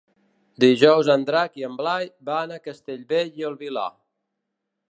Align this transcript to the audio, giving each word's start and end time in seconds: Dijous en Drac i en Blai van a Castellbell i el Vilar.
Dijous 0.61 1.09
en 1.15 1.25
Drac 1.27 1.59
i 1.61 1.67
en 1.67 1.75
Blai 1.81 2.09
van 2.31 2.55
a 2.55 2.59
Castellbell 2.71 3.31
i 3.43 3.47
el 3.51 3.59
Vilar. 3.63 3.87